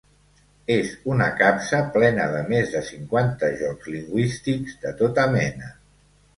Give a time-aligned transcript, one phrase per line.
[0.75, 5.75] És una capsa plena de més de cinquanta jocs lingüístics de tota mena.